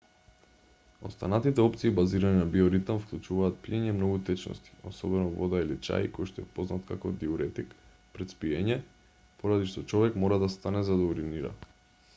[1.09, 6.49] останатите опции базирани на биоритам вклучуваат пиење многу течности особено вода или чај којшто е
[6.59, 7.77] познат како диуретик
[8.19, 8.79] пред спиење
[9.43, 11.57] поради што човек мора да стане за да уринира